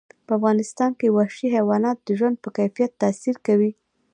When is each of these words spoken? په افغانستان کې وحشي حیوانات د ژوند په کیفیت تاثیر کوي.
په 0.25 0.31
افغانستان 0.37 0.91
کې 0.99 1.13
وحشي 1.17 1.47
حیوانات 1.55 1.97
د 2.01 2.09
ژوند 2.19 2.35
په 2.43 2.49
کیفیت 2.57 2.91
تاثیر 3.03 3.35
کوي. 3.47 3.71